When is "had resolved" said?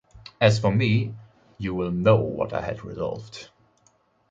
2.63-3.49